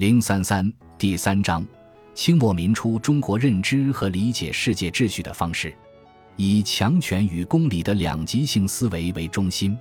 [0.00, 1.62] 零三三第三章：
[2.14, 5.74] 清末民初中国认知和理解世界秩序的方式，
[6.36, 9.76] 以强权与公理的两极性思维为中心。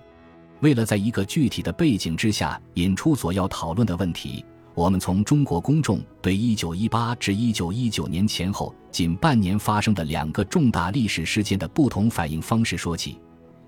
[0.59, 4.43] 为了在一个具体的背景之下引出所要讨论的问题，
[4.75, 13.17] 我们从中国公众对一九一八至一九一九年前后仅半年发生的两个重大历史事件的不同反应方式说起。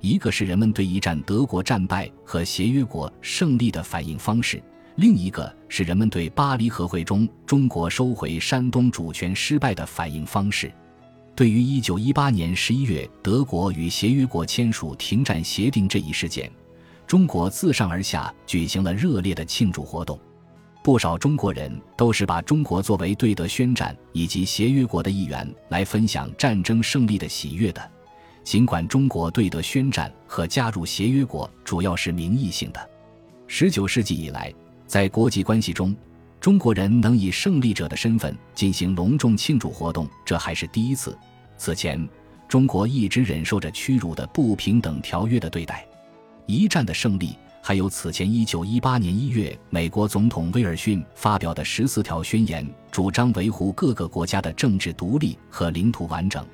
[0.02, 4.62] 一个是人们对一战德国战败和协约国胜利的反应方式，
[4.96, 10.72] 另一个是人们对巴黎和会中中国收回山东主权失败的反应方式。
[11.36, 16.52] 对于一九一八年十一月德国与协约国签署停战协定这一事件。
[17.08, 20.20] 中国自上而下举行了热烈的庆祝活动，
[20.84, 27.92] 不少中国人都是把中国作为对德宣战以及协约国的一员来分享战争胜利的喜悦的。
[28.44, 32.90] 尽管中国对德宣战和加入协约国主要是名义性的，
[33.46, 34.54] 十九世纪以来，
[34.92, 35.96] 在国际关系中，
[36.42, 41.18] 中国人能以胜利者的身份进行隆重庆祝活动，这还是第一次。
[41.56, 42.06] 此前，
[42.46, 45.88] 中国一直忍受着屈辱的不平等条约的对待。
[46.46, 56.46] 一战的胜利，还有此前一九一八年一月美国总统威尔逊发表的十四条宣言，主张维护各个国家的政治独立和领土完整，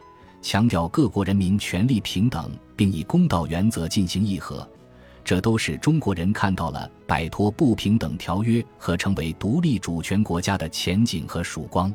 [0.43, 4.69] 强调各国人民权利平等，并以公道原则进行议和。
[5.27, 11.93] 这都是中国人看到了摆脱不平等条约和成为独立主权国家的前景和曙光。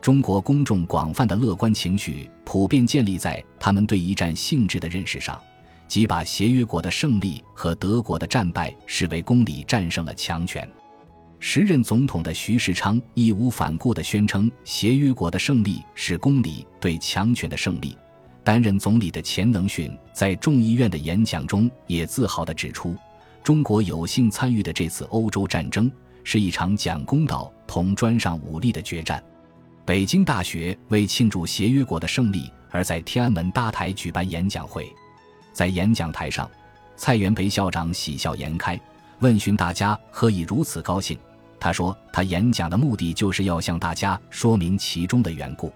[0.00, 5.38] 中国公众广泛的乐观情绪，普遍建立在他们对一战性质的认识上。
[5.86, 10.66] 即把协约国的胜利和德国的战败视为公理战胜了强权。
[11.40, 17.94] 时任总统的徐世昌义无反顾地宣称，协约国的胜利是公理对强权的胜利。
[18.44, 22.96] 担任总理的钱能训在众议院的演讲中也自豪地指出，
[23.42, 25.90] 中国有幸参与的这次欧洲战争
[26.24, 29.22] 是一场讲公道同专上武力的决战。
[29.84, 34.88] 北京大学为庆祝协约国的胜利而在天安门搭台举办演讲会。
[35.52, 36.50] 在演讲台上，
[36.96, 38.80] 蔡元培校长喜笑颜开，
[39.18, 41.18] 问询大家何以如此高兴。
[41.60, 45.72] 他说：“他演讲的目的就是要向大家说明其中的缘故。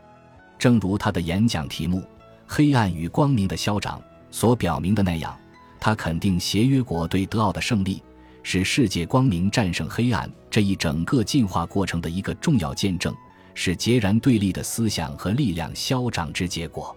[0.59, 2.03] 正如他的演讲题目
[2.47, 5.37] ‘黑暗与光明的消长’所表明的那样，
[5.81, 8.03] 他肯定协约国对德奥的胜利
[8.43, 13.15] 是世界光明战胜黑暗这一整个进化过程的一个重要见证，
[13.55, 16.97] 是截然对立的思想和力量消长之结果。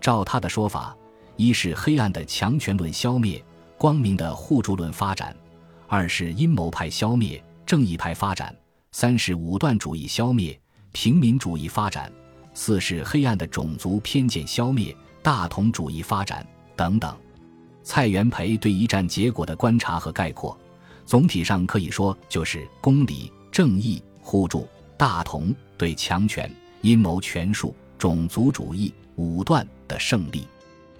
[0.00, 0.96] 照他的说法。”
[1.40, 3.40] 一是黑暗的强权论消灭，
[3.76, 5.32] 光明的互助论发展；
[5.86, 8.52] 二是阴谋派消灭，正义派发展；
[8.90, 10.60] 三是武断主义消灭，
[10.90, 12.10] 平民主义发展；
[12.58, 17.16] 四是黑暗的种族偏见消灭，大同主义发展等等。
[17.84, 20.58] 蔡元培对一战结果的观察和概括，
[21.06, 26.52] 总体上可以说就是公理、正义、互助、大同对强权、
[26.82, 30.44] 阴谋权术、种族主义、武断的胜利。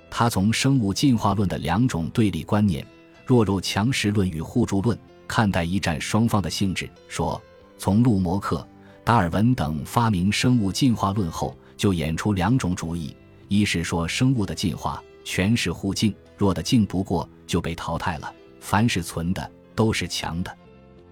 [0.09, 2.87] 他从生物进化论的两种对立观念——
[3.27, 4.97] 弱肉强食论与互助论，
[5.27, 7.43] 看待一战双方的性质，说：
[7.79, 8.65] 从陆摩克、
[9.09, 13.17] 达尔文等发明生物进化论后，就演出两种主义：
[13.49, 18.31] 一是说生物的进化全是互敬，弱的敬不过就被淘汰了；
[18.61, 20.55] 凡是存的都是强的，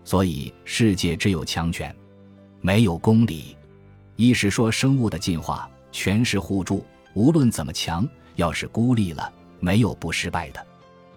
[0.05, 1.97] 所以世界只有强权，
[2.61, 3.57] 没有公理；
[4.17, 6.85] 一是说生物的进化全是互助，
[7.15, 8.07] 无论怎么强。
[8.35, 10.61] 要是孤立了，没有不失败的；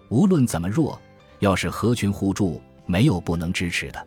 [0.08, 0.98] 无论怎么弱，
[1.40, 4.06] 要是合群互助，没有不能支持的。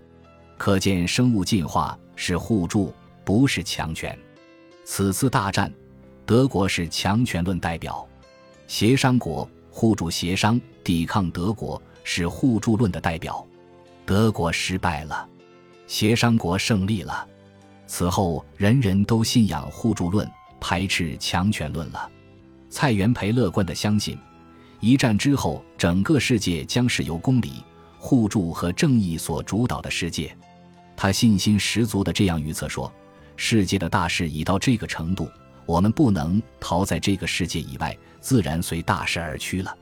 [0.57, 2.93] 可见生物进化是互助，
[3.23, 4.17] 不是强权。
[4.85, 5.73] 此次大战，
[6.25, 8.07] 德国是强权论代表；
[8.67, 13.45] 协商国互助协商抵抗德国是互助论的代表。
[14.05, 15.27] 德国失败了，
[15.87, 17.27] 协商国胜利了。
[17.87, 20.29] 此后，人人都信仰互助论，
[20.59, 22.09] 排斥强权论了。
[22.69, 24.17] 蔡元培乐观地相信，
[24.79, 27.63] 一战之后，整个世界将是由公理、
[27.99, 30.35] 互助和正义所主导的世界。
[30.95, 32.91] 他信心十足地这样预测说
[33.35, 35.29] ：“世界的大势已到这个程度，
[35.65, 39.75] 我们不能逃在这个世界以外，自然随大势而趋了。”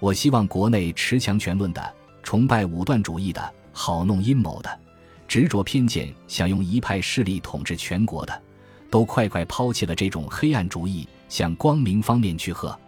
[0.00, 4.78] 我希望国内持强权论的、崇拜武断主义的、好弄阴谋的、
[5.26, 8.42] 执着偏见、想用一派势力统治全国的，
[8.90, 11.06] 都快快抛弃了这种黑暗主义。
[11.26, 12.78] 向光明方面去贺。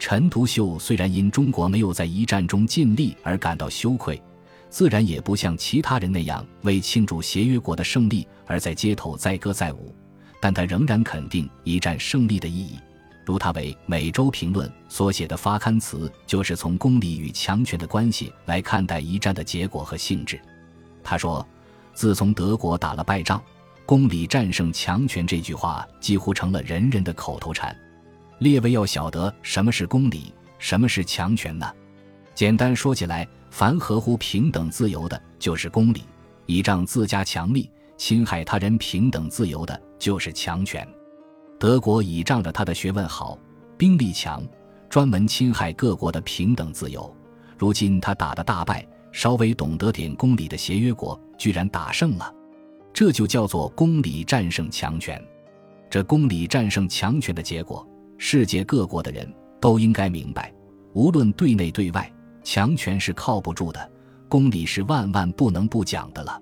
[0.00, 4.20] 陈独秀虽然因中国没有在一战中尽力而感到羞愧，
[4.74, 9.94] 自然也不像其他人那样为庆祝协约国的胜利而在街头载歌载舞，
[10.40, 12.76] 但他仍然肯定一战胜利的意义。
[13.24, 20.40] 如他为《每周评论》所写的发刊词，就是从公理与强权的关系来看待一战的结果和性质。
[21.04, 21.46] 他说
[21.94, 23.40] ：“自从德国打了败仗
[23.86, 27.72] ，“公理战胜强权”这句话几乎成了人人的口头禅。
[28.40, 31.72] 列位要晓得什么是公理，什么是强权呢？
[32.34, 36.00] 简单说起来，凡合乎平等自由的，就是公理；
[36.46, 40.86] 倚仗自家强力，侵害他人平等自由的，就是强权。
[41.58, 43.38] 德国倚仗着他的学问好，
[43.78, 44.42] 兵力强，
[44.88, 47.14] 专门侵害各国的平等自由。
[47.56, 48.86] 如今他打的大败。
[49.14, 52.34] 稍微懂得点公理的协约国居然打胜了，
[52.92, 55.24] 这就叫做公理战胜强权。
[55.88, 57.88] 这公理战胜强权的结果，
[58.18, 60.52] 世界各国的人都应该明白：
[60.94, 62.12] 无论对内对外，
[62.44, 63.90] 强权是靠不住的，
[64.28, 66.40] 公理是万万不能不讲的了。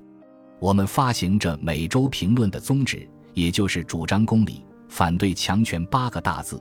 [0.58, 6.60] 我们发行这每周评论的宗旨，也就是主张公理，反对强权八个大字，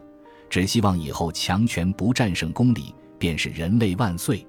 [0.49, 4.45] 只希望以后强权不战胜公理，便是人类万岁。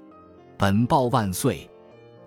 [0.57, 1.69] 本报万岁！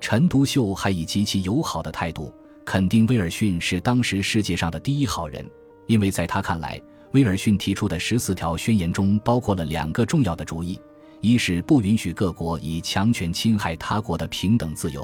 [0.00, 2.32] 陈独秀还以极其友好的态度
[2.64, 5.48] 肯定威尔逊是当时世界上的第一好人，
[5.86, 6.80] 因为在他看来，
[7.12, 10.78] 威尔逊提出的十四条宣言中包括了两个重要的主意：
[11.20, 15.02] 一是不允许各国以强权侵害他国的平等自由；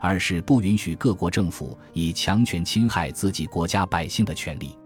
[0.00, 4.76] 二是不允许各国政府以强权侵害自己国家百姓的权利。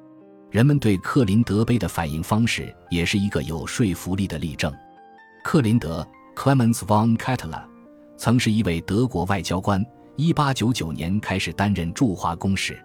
[0.51, 4.73] 人们对克林德碑的反应方式也是一个有说服力的例证。
[5.43, 6.07] 克林德。
[6.39, 7.65] Clemens von Kettler
[8.17, 9.85] 曾是一位德国外交官
[10.19, 12.79] ，1899年开始担任驻华公使。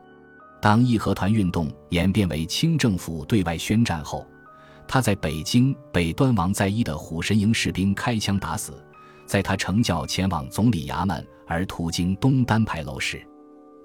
[0.60, 4.26] 当义和团运动演变为清政府对外宣战后，
[4.88, 8.74] 他在北京被端王在一的虎神营士兵开枪打死，
[9.26, 13.26] 在他乘轿前往总理衙门而途经东单牌楼时，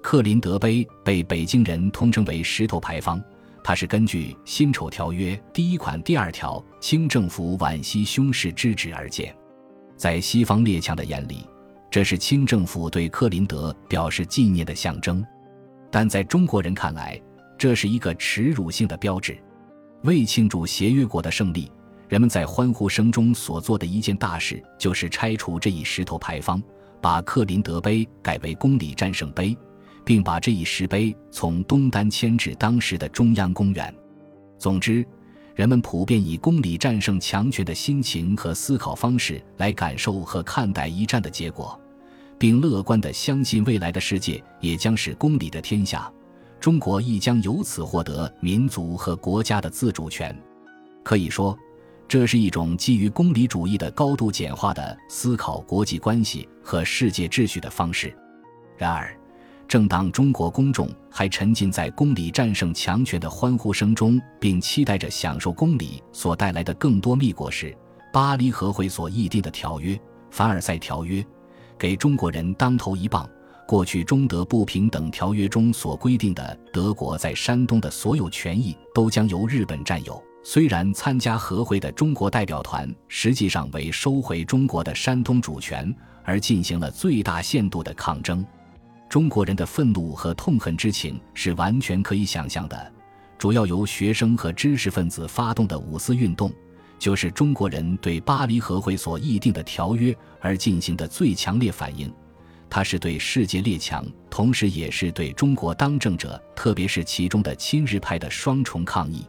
[0.01, 3.21] 克林德碑被北京人通称为石头牌坊。
[3.61, 9.35] 它是根据《辛丑条约》第一款第二条，清政府惋惜凶事之旨而建。
[9.97, 11.45] 在西方列强的眼里，
[11.91, 15.21] 这是清政府对克林德表示纪念的象征；
[15.91, 17.21] 但在中国人看来，
[17.57, 19.37] 这是一个耻辱性的标志。
[20.03, 21.71] 为庆祝协约国的胜利，
[22.07, 26.61] 人们在欢呼声中所做的一件大事，就是拆除这一石头牌坊，
[27.01, 29.57] 把克林德碑改为公理战胜碑，
[30.03, 33.93] 并把这一石碑从东单迁至当时的中央公园。
[34.57, 35.05] 总之。
[35.55, 41.77] 人们普遍以公理战胜强权的心情和思考方式来感受和看待一战的结果，
[42.37, 46.09] 并乐观地相信未来的世界也将是公理的天下，
[46.59, 50.37] 中国亦将由此获得民族和国家的自主权。
[51.03, 51.57] 可以说，
[52.07, 58.13] 这是一种基于公理主义的高度简化的思考国际关系和世界秩序的方式。
[58.77, 59.15] 然而，
[59.67, 67.75] 正当中国公众还沉浸在公理战胜强权的欢呼声中，并期待着享受公理所带来的更多蜜果时，
[68.11, 69.93] 巴黎和会所议定的条约
[70.31, 71.21] 《凡尔赛条约》
[71.77, 73.29] 给中国人当头一棒。
[73.69, 88.43] 过去中德不平等条约中所规定的德国在山东的所有权益都将由日本占有，虽然参加和会的中国代表团实际上为收回中国的山东主权而进行了最大限度的抗争。
[89.07, 92.91] 中国人的愤怒和痛恨之情是完全可以想象的。
[93.37, 96.51] 主要由学生和知识分子发动的五四运动，
[96.97, 100.11] 就是中国人对巴黎和会所议定的条约
[100.41, 102.11] 而进行的最强烈反应。
[102.69, 109.25] 它是对世界列强，同时也是对中国当政者，特别是其中的亲日派的双重抗议。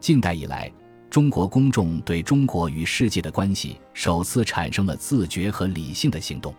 [0.00, 0.72] 近代以来，
[1.10, 6.54] 中国公众对中国与世界的关系首次产生了自觉和理性的行动。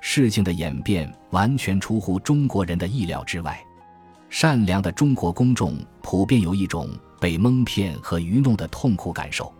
[0.00, 3.62] 事情的演变完全出乎中国人的意料之外，
[4.28, 6.88] 善良的中国公众普遍有一种
[7.20, 9.52] 被蒙骗和愚弄的痛苦感受。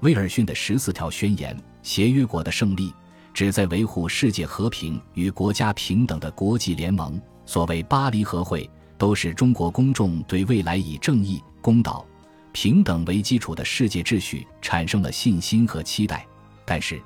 [0.00, 2.92] 威尔逊的十四条宣言，协约国的胜利，
[3.38, 12.04] 旨在维护世界和平与国家平等的国际联盟，所谓巴黎和会，都是中国公众对未来以正义、公道、
[12.50, 16.26] 平等为基础的世界秩序产生了信心和期待。
[16.64, 17.00] 但是，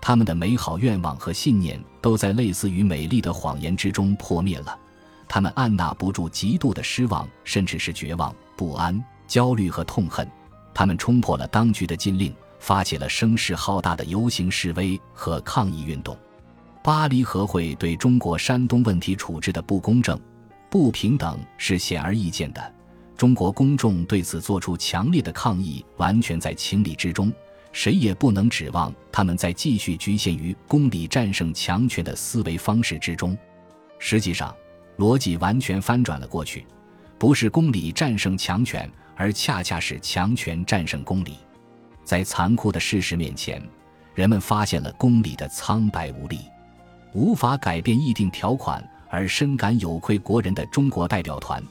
[0.00, 4.74] 他们的美好愿望和信念都在类似于美丽的谎言之中破灭了，
[5.28, 10.26] 他们按捺不住极度的失望，甚至是绝望、不安、焦虑和痛恨。
[10.72, 16.16] 他们冲破了当局的禁令，发起了声势浩大的游行示威和抗议运动。
[16.82, 20.20] 巴黎和会对中国山东问题处置的不公正、
[20.68, 22.74] 不平等是显而易见的，
[23.16, 27.32] 中国公众对此作出强烈的抗议，完全在情理之中。
[27.72, 33.36] 谁也不能指望他们在继续局限于公理战胜强权的思维方式之中。
[33.98, 34.54] 实际上，
[34.98, 36.64] 逻辑完全翻转了过去，
[37.18, 41.38] 不是公理战胜强权，而恰恰是强权战胜公理。
[42.04, 43.62] 在残酷的事实面前，
[44.14, 46.38] 人们发现了公理的苍白无力，
[47.12, 51.62] 无法改变议定条款而深感有愧国人的中国代表团，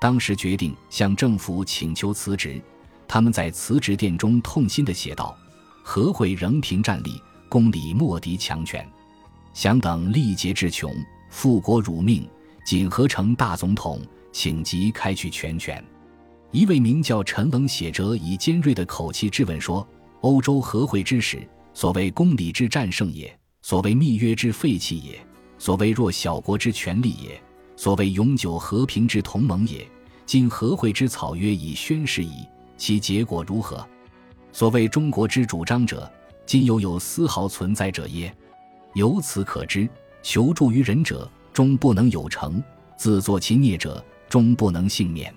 [0.00, 2.60] 当时决定向政府请求辞职。
[3.06, 5.34] 他们在辞职电中痛心地写道
[5.82, 8.86] ：“和会仍凭战力，公理莫敌强权，
[9.54, 10.94] 想等力竭志穷，
[11.30, 12.28] 复国辱命，
[12.66, 15.82] 仅合成大总统，请即开去全权。”
[16.50, 19.86] 一位名叫陈冷写者以尖锐的口气质问说
[20.22, 25.18] ：“欧洲和会之时，所谓公理之战胜也，所谓密约之废弃也，
[25.58, 27.38] 所谓弱小国之权利也，
[27.76, 29.86] 所谓永久和平之同盟也。
[30.24, 32.46] 今和会之草约已宣誓矣。”
[32.78, 33.86] 其结果如何？
[34.52, 36.10] 所谓中国之主张者，
[36.46, 38.34] 今犹有丝毫存在者耶？
[38.94, 39.86] 由此可知，
[40.22, 42.52] 求助于人者，终不能有成；
[42.96, 45.34] 自作其孽者，终不能幸免。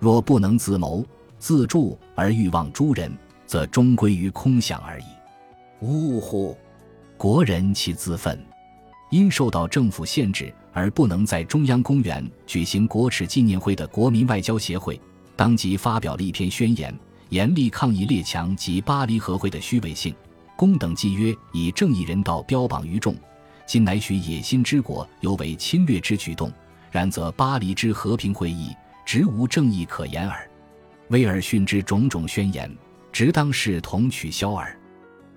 [0.00, 1.04] 若不能自谋
[1.38, 3.16] 自助而欲望诸人，
[3.46, 5.04] 则终归于空想而已。
[5.80, 6.56] 呜呼！
[7.16, 8.42] 国人其自愤，
[9.10, 14.98] 因受到政府限制而不能在中央公园举行国耻纪念会的国民外交协会。
[15.36, 20.14] 当即发表了一篇宣言，严厉抗议列强及巴黎和会的虚伪性。
[20.56, 23.14] 公等契约以正义人道标榜于众，
[23.66, 26.50] 今乃许野心之国有为侵略之举动。
[26.90, 28.74] 然则巴黎之和平会议，
[29.12, 30.48] 直无正义可言耳。
[31.08, 32.72] 威尔逊之种种宣言，
[33.10, 34.78] 直当视同取消耳。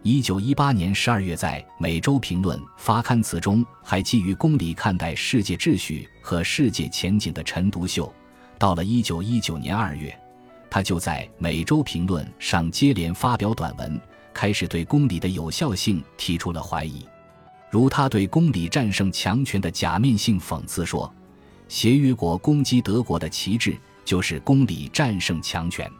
[0.03, 8.13] 一九一八年十二月，在《美洲评论》发刊词中，还基于公理看待世界秩序和世界前景的陈独秀。
[8.59, 10.15] 到了一九一九年二月，
[10.69, 13.99] 他就在《美洲评论》上接连发表短文，
[14.35, 17.03] 开始对公理的有效性提出了怀疑。
[17.71, 21.11] 如他对公理战胜强权的假面性讽刺说
[21.73, 23.75] ：“协约国攻击德国的旗帜
[24.05, 25.91] 就是公理战胜强权。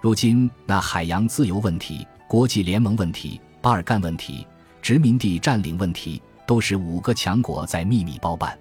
[0.00, 4.44] 如今那海洋自由问题、国际联盟问题、巴尔干问题、
[4.82, 8.58] 殖民地占领问题，都是五个强国在秘密包办。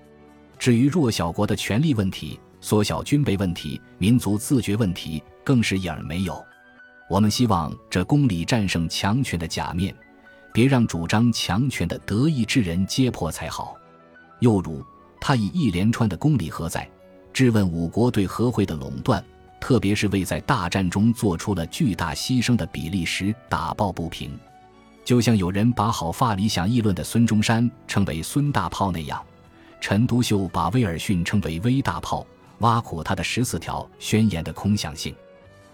[0.60, 6.39] 至于弱小国的权力问题，”缩小军备问题、民族自觉问题更是一儿没有。
[7.10, 9.91] 我们希望这公理战胜强权的假面，
[10.53, 13.75] 别让主张强权的得意之人揭破才好。
[14.39, 14.86] 又如，
[15.25, 16.86] 他以一连串的公理何在，
[17.32, 19.24] 质问五国对和会的垄断，
[19.58, 24.38] 特别是为在大战中做出了巨大牺牲的比利时打抱不平。
[25.06, 29.24] 就像有人把好发理想议论的孙中山称为“孙大炮”那样，
[29.80, 32.27] 陈独秀把威尔逊称为“威大炮”。
[32.60, 35.15] 挖苦他的十四条宣言的空想性，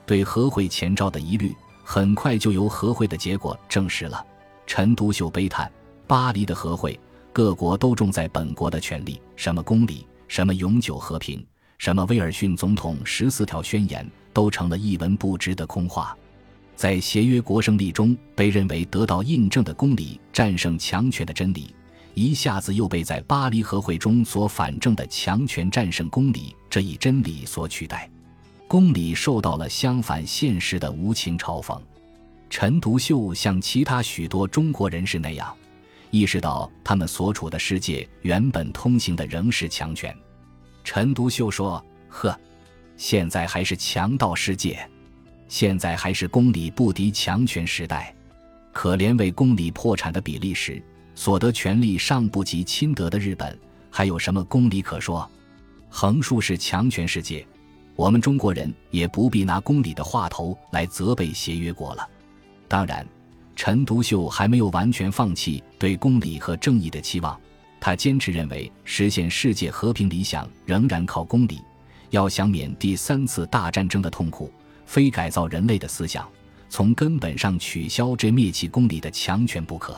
[0.06, 4.24] 对和会前兆的疑虑，很快就由和会的结果证实了。
[4.68, 5.72] 陈独秀悲叹：
[6.06, 7.00] 巴黎的和会，
[7.32, 11.46] 各国都重在本国的权利，什么公理，什么永久和平，
[11.78, 16.18] 什么威尔逊总统十四条宣言，都成了一文不值的空话。
[16.76, 21.76] 在协约国胜利中被认为得到印证的公理战胜强权的真理。
[22.16, 28.10] 一下子又被在巴黎和会中所反证的强权战胜公理这一真理所取代，
[28.68, 31.80] 公理受到了相反现实的无情嘲讽。
[32.50, 35.56] 陈独秀像其他许多中国人士那样，
[36.12, 40.16] 意识到他们所处的世界原本通行的仍是强权。
[40.84, 42.38] 陈独秀说：“呵，
[42.98, 44.90] 现在还是强盗世界，
[45.48, 48.16] 现在还是公理不敌强权时代，
[48.72, 50.82] 可怜为公理破产的比利时。”
[51.16, 53.60] 所得权利尚不及亲德的日本，
[53.92, 55.30] 还有什么公理可说？
[55.90, 57.46] 横竖是强权世界，
[57.98, 62.08] 我们中国人也不必拿公理的话头来责备协约国了。
[62.70, 63.06] 当然，
[63.60, 67.38] 陈独秀还没有完全放弃对公理和正义的期望，
[67.78, 71.60] 他坚持认为实现世界和平理想仍然靠公理。
[72.10, 74.50] 要想免第三次大战争的痛苦，
[74.86, 76.26] 非改造人类的思想，
[76.70, 79.94] 从根本上取消这灭弃公理的强权不可。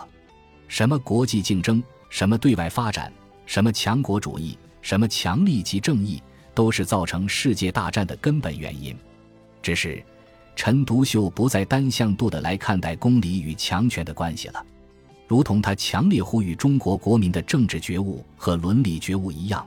[0.68, 3.14] 什么国际竞争，什么对外发展，
[3.46, 6.20] 什么强国主义，什么强力及正义，
[6.56, 8.98] 都是造成世界大战的根本原因。
[9.62, 10.04] 只是，
[10.56, 14.64] 陈独秀不再单向度的来看待公理与强权的关系了，
[15.28, 19.66] 如同他强烈呼吁中国国民的政治觉悟和伦理觉悟一样，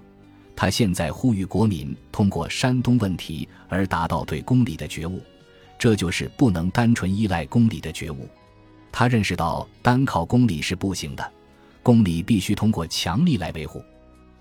[0.55, 5.21] 他现在呼吁国民通过山东问题而达到对公理的觉悟，
[5.79, 8.29] 这就是不能单纯依赖公理的觉悟。
[8.93, 11.33] 他认识到单靠公理是不行的，
[11.83, 13.83] 公理必须通过强力来维护。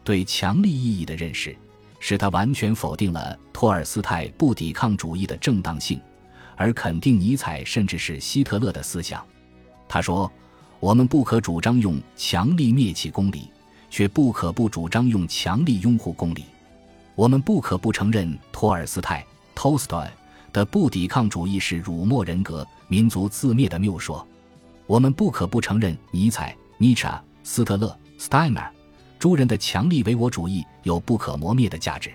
[0.04, 1.56] 对强力意义的认识，
[2.00, 6.00] 使他完全否定了托尔斯泰不抵抗主义的正当性，
[6.56, 9.26] 而肯定尼采甚至是希特勒的思想。
[9.88, 10.32] 他说
[10.80, 13.50] ：“我们不可主张用强力灭弃公理，
[13.90, 16.46] 却不可不主张用强力拥护公理。
[17.16, 20.08] 我们不可不承认托尔斯泰 （Tolstoy）
[20.52, 24.26] 的不抵抗主义是辱没人格、民族自灭的谬说。”
[24.86, 28.68] 我们不可不承认尼采、尼查、斯特勒、Steiner、
[29.18, 32.12] 诸人的强力唯我主义有不可磨灭的价值。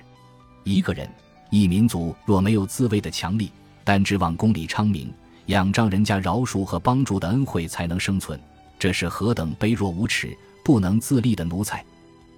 [0.64, 1.08] 一个人、
[1.50, 3.50] 一民族若没有自卫的强力，
[3.88, 5.10] 单指望公理昌明、
[5.46, 8.38] 仰仗人家饶恕和帮助的恩惠才能生存，
[8.78, 11.82] 这是何等卑弱无耻、不能自立的奴才！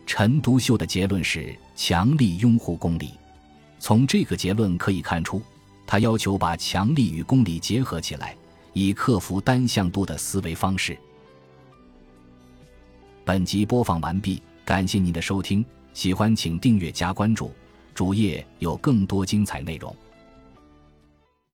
[0.06, 3.14] 陈独秀的结论是强力拥护公理。
[3.80, 5.42] 从这个结论可以看出，
[5.88, 8.36] 他要求把强力与公理结合起来，
[8.72, 10.96] 以克服单向度的思维方式。
[13.24, 15.64] 本集播放完毕，感谢您的收听，
[15.94, 17.50] 喜欢请订阅加关注，
[17.92, 19.92] 主页有更多精彩内容。